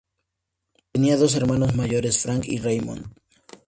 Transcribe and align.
Tenía 0.91 1.15
dos 1.15 1.35
hermanos 1.35 1.75
mayores, 1.75 2.23
Frank 2.23 2.45
y 2.47 2.57
Raymond. 2.57 3.05